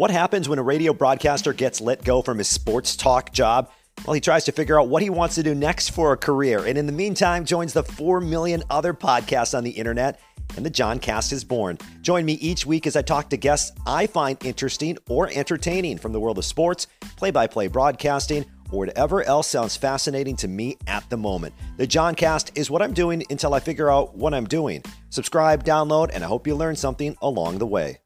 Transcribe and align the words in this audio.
What 0.00 0.10
happens 0.10 0.48
when 0.48 0.58
a 0.58 0.62
radio 0.62 0.94
broadcaster 0.94 1.52
gets 1.52 1.78
let 1.78 2.02
go 2.02 2.22
from 2.22 2.38
his 2.38 2.48
sports 2.48 2.96
talk 2.96 3.34
job? 3.34 3.70
Well, 4.06 4.14
he 4.14 4.20
tries 4.22 4.46
to 4.46 4.52
figure 4.52 4.80
out 4.80 4.88
what 4.88 5.02
he 5.02 5.10
wants 5.10 5.34
to 5.34 5.42
do 5.42 5.54
next 5.54 5.90
for 5.90 6.14
a 6.14 6.16
career, 6.16 6.64
and 6.64 6.78
in 6.78 6.86
the 6.86 6.92
meantime, 6.92 7.44
joins 7.44 7.74
the 7.74 7.82
4 7.82 8.22
million 8.22 8.62
other 8.70 8.94
podcasts 8.94 9.54
on 9.54 9.62
the 9.62 9.68
internet, 9.68 10.18
and 10.56 10.64
the 10.64 10.70
John 10.70 11.00
Cast 11.00 11.34
is 11.34 11.44
born. 11.44 11.76
Join 12.00 12.24
me 12.24 12.32
each 12.32 12.64
week 12.64 12.86
as 12.86 12.96
I 12.96 13.02
talk 13.02 13.28
to 13.28 13.36
guests 13.36 13.78
I 13.86 14.06
find 14.06 14.42
interesting 14.42 14.96
or 15.06 15.28
entertaining 15.34 15.98
from 15.98 16.14
the 16.14 16.20
world 16.20 16.38
of 16.38 16.46
sports, 16.46 16.86
play 17.16 17.30
by 17.30 17.46
play 17.46 17.68
broadcasting, 17.68 18.46
or 18.72 18.78
whatever 18.78 19.22
else 19.24 19.48
sounds 19.48 19.76
fascinating 19.76 20.36
to 20.36 20.48
me 20.48 20.78
at 20.86 21.06
the 21.10 21.18
moment. 21.18 21.54
The 21.76 21.86
John 21.86 22.14
Cast 22.14 22.56
is 22.56 22.70
what 22.70 22.80
I'm 22.80 22.94
doing 22.94 23.22
until 23.28 23.52
I 23.52 23.60
figure 23.60 23.90
out 23.90 24.16
what 24.16 24.32
I'm 24.32 24.46
doing. 24.46 24.82
Subscribe, 25.10 25.62
download, 25.62 26.08
and 26.14 26.24
I 26.24 26.26
hope 26.26 26.46
you 26.46 26.54
learn 26.54 26.76
something 26.76 27.14
along 27.20 27.58
the 27.58 27.66
way. 27.66 27.98